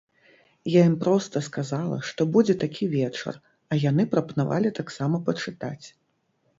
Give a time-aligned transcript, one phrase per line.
[0.75, 3.33] Я ім проста сказала, што будзе такі вечар,
[3.73, 5.85] а яны прапанавалі таксама пачытаць.